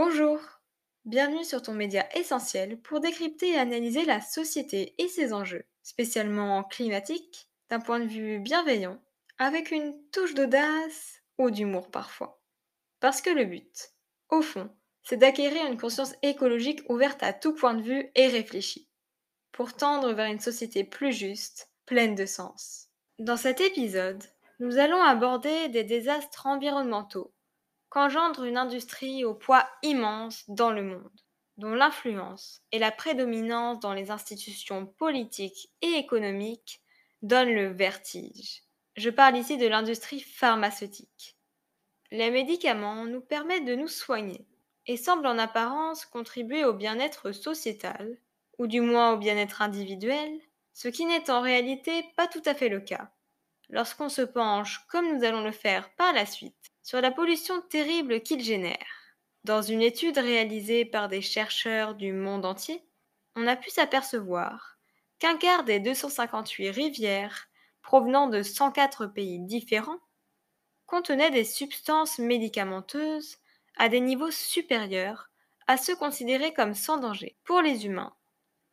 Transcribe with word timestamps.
Bonjour, 0.00 0.38
bienvenue 1.06 1.42
sur 1.42 1.60
ton 1.60 1.74
média 1.74 2.06
essentiel 2.16 2.80
pour 2.82 3.00
décrypter 3.00 3.54
et 3.54 3.58
analyser 3.58 4.04
la 4.04 4.20
société 4.20 4.94
et 4.96 5.08
ses 5.08 5.32
enjeux, 5.32 5.64
spécialement 5.82 6.62
climatiques, 6.62 7.50
d'un 7.68 7.80
point 7.80 7.98
de 7.98 8.06
vue 8.06 8.38
bienveillant, 8.38 9.02
avec 9.38 9.72
une 9.72 10.00
touche 10.12 10.34
d'audace 10.34 11.24
ou 11.36 11.50
d'humour 11.50 11.90
parfois. 11.90 12.40
Parce 13.00 13.20
que 13.20 13.30
le 13.30 13.44
but, 13.44 13.90
au 14.28 14.40
fond, 14.40 14.70
c'est 15.02 15.16
d'acquérir 15.16 15.66
une 15.66 15.80
conscience 15.80 16.14
écologique 16.22 16.88
ouverte 16.88 17.24
à 17.24 17.32
tout 17.32 17.52
point 17.52 17.74
de 17.74 17.82
vue 17.82 18.08
et 18.14 18.28
réfléchie, 18.28 18.88
pour 19.50 19.74
tendre 19.74 20.12
vers 20.12 20.30
une 20.30 20.38
société 20.38 20.84
plus 20.84 21.12
juste, 21.12 21.72
pleine 21.86 22.14
de 22.14 22.24
sens. 22.24 22.86
Dans 23.18 23.36
cet 23.36 23.60
épisode, 23.60 24.22
nous 24.60 24.78
allons 24.78 25.02
aborder 25.02 25.68
des 25.70 25.82
désastres 25.82 26.46
environnementaux 26.46 27.34
qu'engendre 27.90 28.44
une 28.44 28.56
industrie 28.56 29.24
au 29.24 29.34
poids 29.34 29.68
immense 29.82 30.44
dans 30.48 30.70
le 30.70 30.82
monde, 30.82 31.20
dont 31.56 31.74
l'influence 31.74 32.62
et 32.72 32.78
la 32.78 32.90
prédominance 32.90 33.80
dans 33.80 33.94
les 33.94 34.10
institutions 34.10 34.86
politiques 34.86 35.70
et 35.82 35.94
économiques 35.94 36.82
donnent 37.22 37.54
le 37.54 37.72
vertige. 37.72 38.62
Je 38.96 39.10
parle 39.10 39.36
ici 39.36 39.56
de 39.58 39.66
l'industrie 39.66 40.20
pharmaceutique. 40.20 41.36
Les 42.10 42.30
médicaments 42.30 43.04
nous 43.04 43.20
permettent 43.20 43.66
de 43.66 43.74
nous 43.74 43.88
soigner 43.88 44.46
et 44.86 44.96
semblent 44.96 45.26
en 45.26 45.38
apparence 45.38 46.06
contribuer 46.06 46.64
au 46.64 46.72
bien-être 46.72 47.32
sociétal, 47.32 48.18
ou 48.58 48.66
du 48.66 48.80
moins 48.80 49.12
au 49.12 49.18
bien-être 49.18 49.62
individuel, 49.62 50.40
ce 50.72 50.88
qui 50.88 51.04
n'est 51.04 51.30
en 51.30 51.40
réalité 51.40 52.04
pas 52.16 52.26
tout 52.26 52.42
à 52.44 52.54
fait 52.54 52.68
le 52.68 52.80
cas. 52.80 53.10
Lorsqu'on 53.70 54.08
se 54.08 54.22
penche, 54.22 54.86
comme 54.88 55.14
nous 55.14 55.24
allons 55.24 55.44
le 55.44 55.52
faire 55.52 55.94
par 55.96 56.12
la 56.12 56.24
suite, 56.24 56.54
sur 56.82 57.00
la 57.00 57.10
pollution 57.10 57.60
terrible 57.68 58.22
qu'il 58.22 58.42
génère. 58.42 58.86
Dans 59.44 59.62
une 59.62 59.82
étude 59.82 60.18
réalisée 60.18 60.84
par 60.84 61.08
des 61.08 61.22
chercheurs 61.22 61.94
du 61.94 62.12
monde 62.12 62.44
entier, 62.44 62.82
on 63.36 63.46
a 63.46 63.56
pu 63.56 63.70
s'apercevoir 63.70 64.78
qu'un 65.18 65.36
quart 65.36 65.64
des 65.64 65.80
258 65.80 66.70
rivières 66.70 67.48
provenant 67.82 68.28
de 68.28 68.42
104 68.42 69.06
pays 69.06 69.38
différents 69.40 70.00
contenaient 70.86 71.30
des 71.30 71.44
substances 71.44 72.18
médicamenteuses 72.18 73.38
à 73.76 73.88
des 73.88 74.00
niveaux 74.00 74.30
supérieurs 74.30 75.30
à 75.66 75.76
ceux 75.76 75.96
considérés 75.96 76.54
comme 76.54 76.74
sans 76.74 76.98
danger 76.98 77.36
pour 77.44 77.60
les 77.60 77.84
humains 77.84 78.14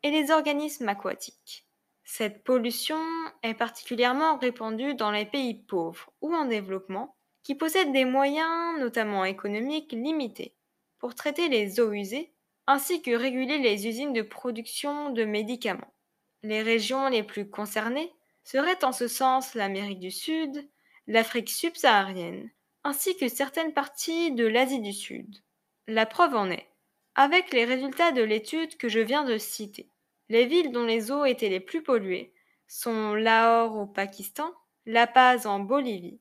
et 0.03 0.11
les 0.11 0.31
organismes 0.31 0.87
aquatiques. 0.87 1.64
Cette 2.07 2.43
pollution 2.43 3.01
est 3.41 3.55
particulièrement 3.55 4.37
répandue 4.37 4.93
dans 4.93 5.09
les 5.09 5.25
pays 5.25 5.55
pauvres 5.55 6.11
ou 6.21 6.33
en 6.33 6.45
développement 6.45 7.15
qui 7.41 7.55
possèdent 7.55 7.91
des 7.91 8.05
moyens, 8.05 8.79
notamment 8.79 9.25
économiques, 9.25 9.91
limités, 9.91 10.55
pour 10.99 11.15
traiter 11.15 11.49
les 11.49 11.79
eaux 11.79 11.91
usées, 11.91 12.31
ainsi 12.67 13.01
que 13.01 13.11
réguler 13.11 13.57
les 13.57 13.87
usines 13.87 14.13
de 14.13 14.21
production 14.21 15.09
de 15.09 15.25
médicaments. 15.25 15.93
Les 16.43 16.61
régions 16.61 17.09
les 17.09 17.23
plus 17.23 17.49
concernées 17.49 18.13
seraient 18.43 18.85
en 18.85 18.91
ce 18.91 19.07
sens 19.07 19.55
l'Amérique 19.55 19.99
du 19.99 20.11
Sud, 20.11 20.69
l'Afrique 21.07 21.49
subsaharienne, 21.49 22.51
ainsi 22.83 23.17
que 23.17 23.27
certaines 23.27 23.73
parties 23.73 24.31
de 24.31 24.45
l'Asie 24.45 24.81
du 24.81 24.93
Sud. 24.93 25.37
La 25.87 26.05
preuve 26.05 26.35
en 26.35 26.51
est, 26.51 26.69
avec 27.15 27.51
les 27.51 27.65
résultats 27.65 28.11
de 28.11 28.21
l'étude 28.21 28.77
que 28.77 28.89
je 28.89 28.99
viens 28.99 29.23
de 29.23 29.39
citer. 29.39 29.89
Les 30.29 30.45
villes 30.45 30.71
dont 30.71 30.85
les 30.85 31.11
eaux 31.11 31.25
étaient 31.25 31.49
les 31.49 31.59
plus 31.59 31.83
polluées 31.83 32.33
sont 32.67 33.13
Lahore 33.13 33.77
au 33.77 33.85
Pakistan, 33.85 34.51
La 34.85 35.05
Paz 35.05 35.45
en 35.45 35.59
Bolivie, 35.59 36.19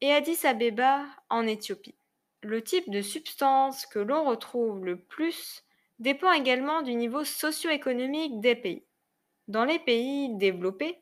et 0.00 0.12
Addis 0.12 0.46
Abeba 0.46 1.04
en 1.30 1.46
Éthiopie. 1.46 1.94
Le 2.42 2.62
type 2.62 2.90
de 2.90 3.00
substance 3.00 3.86
que 3.86 3.98
l'on 3.98 4.24
retrouve 4.24 4.84
le 4.84 5.00
plus 5.00 5.64
dépend 5.98 6.32
également 6.32 6.82
du 6.82 6.94
niveau 6.94 7.24
socio-économique 7.24 8.40
des 8.40 8.54
pays. 8.54 8.84
Dans 9.48 9.64
les 9.64 9.78
pays 9.78 10.34
développés, 10.36 11.00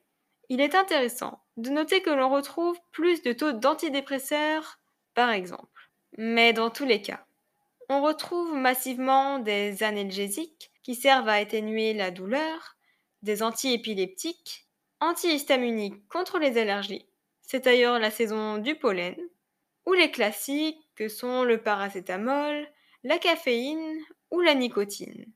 il 0.48 0.60
est 0.60 0.74
intéressant 0.74 1.42
de 1.56 1.70
noter 1.70 2.02
que 2.02 2.10
l'on 2.10 2.30
retrouve 2.30 2.78
plus 2.92 3.22
de 3.22 3.32
taux 3.32 3.52
d'antidépresseurs, 3.52 4.78
par 5.14 5.30
exemple. 5.30 5.90
Mais 6.18 6.52
dans 6.52 6.70
tous 6.70 6.84
les 6.84 7.02
cas, 7.02 7.26
on 7.88 8.02
retrouve 8.02 8.54
massivement 8.54 9.38
des 9.38 9.82
analgésiques 9.82 10.70
qui 10.84 10.94
servent 10.94 11.28
à 11.28 11.34
atténuer 11.34 11.94
la 11.94 12.12
douleur, 12.12 12.76
des 13.22 13.42
antiépileptiques, 13.42 14.68
antihistaminiques 15.00 16.06
contre 16.08 16.38
les 16.38 16.58
allergies, 16.58 17.06
c'est 17.42 17.64
d'ailleurs 17.64 17.98
la 17.98 18.10
saison 18.10 18.58
du 18.58 18.76
pollen, 18.76 19.16
ou 19.86 19.94
les 19.94 20.10
classiques 20.10 20.78
que 20.94 21.08
sont 21.08 21.42
le 21.42 21.60
paracétamol, 21.60 22.68
la 23.02 23.18
caféine 23.18 23.98
ou 24.30 24.40
la 24.40 24.54
nicotine. 24.54 25.26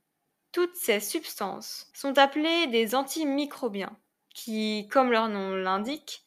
Toutes 0.51 0.75
ces 0.75 0.99
substances 0.99 1.91
sont 1.93 2.17
appelées 2.17 2.67
des 2.67 2.95
antimicrobiens, 2.95 3.97
qui, 4.33 4.87
comme 4.91 5.11
leur 5.11 5.29
nom 5.29 5.55
l'indique, 5.55 6.23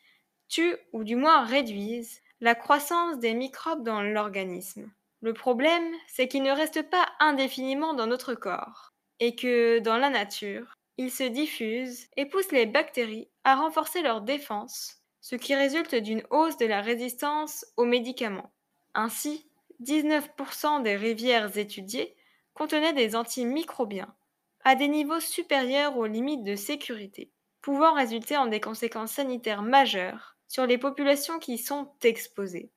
tuent 0.49 0.77
ou 0.93 1.03
du 1.03 1.17
moins 1.17 1.45
réduisent 1.45 2.21
la 2.41 2.55
croissance 2.55 3.19
des 3.19 3.35
microbes 3.35 3.85
dans 3.85 4.03
l'organisme. 4.03 4.91
Le 5.21 5.33
problème, 5.33 5.89
c'est 6.09 6.29
qu'ils 6.29 6.43
ne 6.43 6.51
restent 6.51 6.89
pas 6.91 7.09
indéfiniment 7.21 7.95
dans 7.95 8.07
notre 8.07 8.35
corps, 8.35 8.92
et 9.23 9.37
que, 9.37 9.79
dans 9.79 9.99
la 9.99 10.11
nature, 10.11 10.75
ils 10.99 11.13
se 11.13 11.23
diffusent 11.23 12.09
et 12.17 12.27
poussent 12.27 12.51
les 12.51 12.67
bactéries 12.67 13.29
à 13.45 13.55
renforcer 13.55 14.03
leur 14.03 14.21
défense 14.21 15.01
ce 15.21 15.37
qui 15.37 15.55
résulte 15.55 15.95
d'une 15.95 16.25
hausse 16.31 16.57
de 16.57 16.67
la 16.67 16.81
résistance 16.81 17.65
aux 17.77 17.85
médicaments. 17.85 18.53
Ainsi, 18.95 19.47
19% 19.81 20.83
des 20.83 20.97
rivières 20.97 21.57
étudiées 21.57 22.17
contenaient 22.53 22.95
des 22.95 23.15
antimicrobiens, 23.15 24.13
à 24.65 24.75
des 24.75 24.89
niveaux 24.89 25.21
supérieurs 25.21 25.97
aux 25.97 26.07
limites 26.07 26.43
de 26.43 26.57
sécurité, 26.57 27.31
pouvant 27.61 27.95
résulter 27.95 28.37
en 28.37 28.47
des 28.47 28.61
conséquences 28.61 29.13
sanitaires 29.13 29.63
majeures 29.63 30.37
sur 30.49 30.67
les 30.67 30.79
populations 30.79 31.39
qui 31.39 31.55
y 31.55 31.59
sont 31.59 31.93
exposées. 32.03 32.73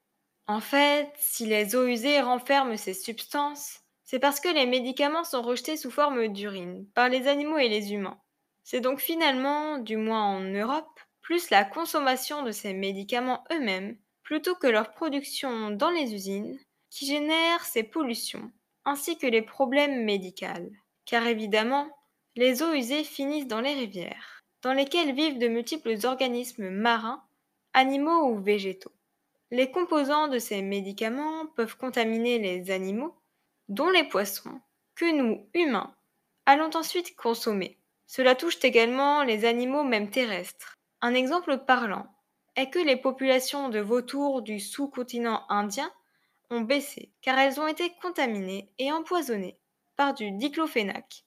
En 0.45 0.61
fait, 0.61 1.11
si 1.17 1.47
les 1.47 1.75
eaux 1.75 1.87
usées 1.87 2.21
renferment 2.21 2.77
ces 2.77 2.93
substances, 2.93 3.81
c'est 4.05 4.19
parce 4.19 4.39
que 4.39 4.53
les 4.53 4.67
médicaments 4.67 5.23
sont 5.23 5.41
rejetés 5.41 5.77
sous 5.77 5.91
forme 5.91 6.27
d'urine 6.27 6.87
par 6.93 7.09
les 7.09 7.27
animaux 7.27 7.57
et 7.57 7.69
les 7.69 7.91
humains. 7.91 8.19
C'est 8.63 8.79
donc 8.79 8.99
finalement, 8.99 9.79
du 9.79 9.97
moins 9.97 10.23
en 10.23 10.41
Europe, 10.41 10.99
plus 11.21 11.49
la 11.49 11.65
consommation 11.65 12.43
de 12.43 12.51
ces 12.51 12.73
médicaments 12.73 13.43
eux-mêmes, 13.51 13.97
plutôt 14.23 14.55
que 14.55 14.67
leur 14.67 14.91
production 14.91 15.71
dans 15.71 15.89
les 15.89 16.13
usines, 16.13 16.59
qui 16.91 17.07
génère 17.07 17.65
ces 17.65 17.83
pollutions, 17.83 18.51
ainsi 18.85 19.17
que 19.17 19.27
les 19.27 19.41
problèmes 19.41 20.05
médicaux. 20.05 20.45
Car 21.05 21.25
évidemment, 21.25 21.89
les 22.35 22.61
eaux 22.61 22.73
usées 22.73 23.03
finissent 23.03 23.47
dans 23.47 23.61
les 23.61 23.73
rivières, 23.73 24.43
dans 24.61 24.73
lesquelles 24.73 25.15
vivent 25.15 25.39
de 25.39 25.47
multiples 25.47 25.95
organismes 26.05 26.69
marins, 26.69 27.23
animaux 27.73 28.29
ou 28.29 28.39
végétaux. 28.39 28.91
Les 29.51 29.71
composants 29.71 30.27
de 30.27 30.39
ces 30.39 30.61
médicaments 30.61 31.47
peuvent 31.55 31.77
contaminer 31.77 32.39
les 32.39 32.71
animaux, 32.71 33.15
dont 33.69 33.89
les 33.89 34.03
poissons, 34.03 34.59
que 34.95 35.11
nous, 35.11 35.47
humains, 35.53 35.93
allons 36.45 36.75
ensuite 36.75 37.15
consommer. 37.15 37.77
Cela 38.07 38.35
touche 38.35 38.63
également 38.63 39.23
les 39.23 39.45
animaux 39.45 39.83
même 39.83 40.09
terrestres, 40.09 40.75
un 41.01 41.13
exemple 41.13 41.59
parlant 41.59 42.07
est 42.55 42.71
que 42.71 42.79
les 42.79 42.95
populations 42.95 43.69
de 43.69 43.79
vautours 43.79 44.41
du 44.41 44.59
sous-continent 44.59 45.43
indien 45.49 45.91
ont 46.49 46.61
baissé 46.61 47.11
car 47.21 47.37
elles 47.37 47.59
ont 47.59 47.67
été 47.67 47.91
contaminées 48.01 48.71
et 48.79 48.91
empoisonnées 48.91 49.59
par 49.97 50.13
du 50.13 50.31
diclofénac, 50.31 51.25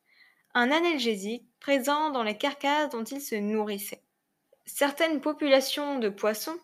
un 0.55 0.73
analgésique 0.73 1.47
présent 1.61 2.11
dans 2.11 2.23
les 2.23 2.37
carcasses 2.37 2.91
dont 2.91 3.05
ils 3.05 3.21
se 3.21 3.35
nourrissaient. 3.35 4.03
Certaines 4.67 5.21
populations 5.21 5.99
de 6.01 6.09
poissons 6.09 6.59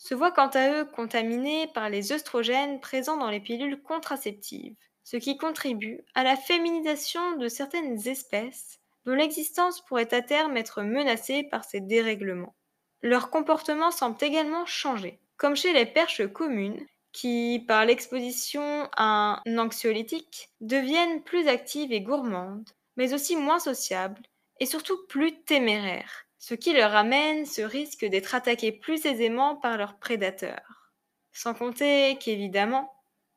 se 0.00 0.14
voient 0.14 0.32
quant 0.32 0.48
à 0.48 0.72
eux 0.72 0.86
contaminées 0.86 1.66
par 1.74 1.90
les 1.90 2.12
œstrogènes 2.12 2.80
présents 2.80 3.18
dans 3.18 3.28
les 3.28 3.38
pilules 3.38 3.82
contraceptives, 3.82 4.74
ce 5.04 5.18
qui 5.18 5.36
contribue 5.36 6.00
à 6.14 6.24
la 6.24 6.36
féminisation 6.36 7.36
de 7.36 7.48
certaines 7.48 8.08
espèces 8.08 8.80
dont 9.04 9.12
l'existence 9.12 9.84
pourrait 9.84 10.12
à 10.14 10.22
terme 10.22 10.56
être 10.56 10.82
menacée 10.82 11.42
par 11.42 11.64
ces 11.64 11.80
dérèglements. 11.80 12.54
Leur 13.02 13.28
comportement 13.28 13.90
semble 13.90 14.16
également 14.22 14.64
changer, 14.64 15.20
comme 15.36 15.54
chez 15.54 15.74
les 15.74 15.86
perches 15.86 16.26
communes, 16.32 16.86
qui, 17.12 17.62
par 17.68 17.84
l'exposition 17.84 18.88
à 18.96 19.42
un 19.44 19.58
anxiolytique, 19.58 20.48
deviennent 20.62 21.22
plus 21.22 21.46
actives 21.46 21.92
et 21.92 22.00
gourmandes, 22.00 22.70
mais 22.96 23.12
aussi 23.12 23.36
moins 23.36 23.58
sociables 23.58 24.22
et 24.60 24.66
surtout 24.66 24.96
plus 25.08 25.42
téméraires, 25.42 26.26
ce 26.40 26.54
qui 26.54 26.72
leur 26.72 26.96
amène 26.96 27.44
ce 27.44 27.60
risque 27.60 28.06
d'être 28.06 28.34
attaquées 28.34 28.72
plus 28.72 29.04
aisément 29.04 29.56
par 29.56 29.76
leurs 29.76 29.98
prédateurs. 29.98 30.90
Sans 31.32 31.52
compter 31.52 32.16
qu'évidemment, 32.18 32.90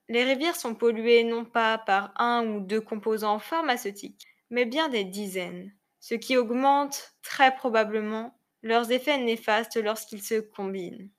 les 0.08 0.24
rivières 0.24 0.56
sont 0.56 0.74
polluées 0.74 1.26
non 1.26 1.44
pas 1.44 1.78
par 1.78 2.14
un 2.16 2.48
ou 2.48 2.62
deux 2.62 2.80
composants 2.80 3.40
pharmaceutiques, 3.40 4.26
mais 4.50 4.66
bien 4.66 4.88
des 4.88 5.04
dizaines, 5.04 5.74
ce 6.00 6.16
qui 6.16 6.38
augmente 6.38 7.14
très 7.22 7.54
probablement 7.54 8.40
leurs 8.62 8.94
effets 8.94 9.18
néfastes 9.18 9.76
lorsqu'ils 9.76 10.24
se 10.24 10.40
combinent. 10.40 11.10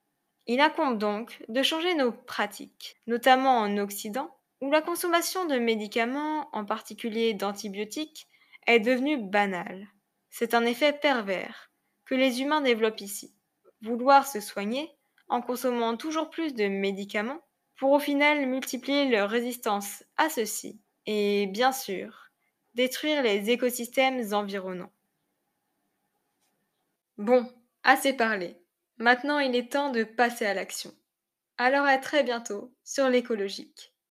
Il 0.47 0.61
incombe 0.61 0.99
donc 0.99 1.45
de 1.49 1.63
changer 1.63 1.95
nos 1.95 2.13
pratiques, 2.13 2.97
notamment 3.07 3.59
en 3.59 3.77
Occident, 3.77 4.35
où 4.63 4.71
la 4.71 4.81
consommation 4.81 5.45
de 5.45 5.59
médicaments, 5.59 6.49
en 6.55 6.65
particulier 6.65 7.35
d'antibiotiques, 7.35 8.27
est 8.67 8.81
devenue 8.81 9.19
banale. 9.19 9.89
C'est 10.31 10.55
un 10.55 10.65
effet 10.65 10.95
pervers 10.95 11.71
que 12.05 12.15
les 12.15 12.43
humains 12.43 12.61
développent 12.61 13.01
ici. 13.01 13.35
Vouloir 13.83 14.27
se 14.27 14.41
soigner 14.41 14.91
en 15.29 15.41
consommant 15.41 15.97
toujours 15.97 16.31
plus 16.31 16.55
de 16.55 16.69
médicaments 16.69 17.41
pour 17.77 17.93
au 17.93 17.99
final 17.99 18.47
multiplier 18.47 19.09
leur 19.09 19.31
résistance 19.31 20.05
à 20.17 20.29
ceux-ci 20.29 20.81
et, 21.07 21.47
bien 21.47 21.73
sûr, 21.73 22.31
détruire 22.75 23.23
les 23.23 23.51
écosystèmes 23.51 24.33
environnants. 24.33 24.93
Bon, 27.19 27.49
assez 27.83 28.13
parlé. 28.13 28.57
Maintenant, 28.99 29.39
il 29.39 29.55
est 29.55 29.73
temps 29.73 29.91
de 29.91 30.05
passer 30.05 30.47
à 30.47 30.55
l'action. 30.55 30.93
Alors 31.57 31.87
à 31.87 31.99
très 31.99 32.25
bientôt 32.25 32.73
sur 32.83 33.09
l'écologique. 33.09 33.94